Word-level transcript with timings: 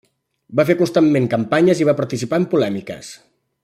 Va 0.59 0.65
fer 0.69 0.75
constantment 0.79 1.29
campanyes 1.35 1.83
i 1.85 1.89
va 1.91 1.97
participar 2.03 2.41
en 2.43 2.51
polèmiques. 2.55 3.15